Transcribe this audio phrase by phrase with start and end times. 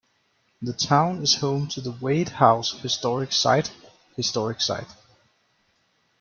[0.63, 3.71] The town is home to the Wade House Historic Site
[4.15, 4.89] historic site.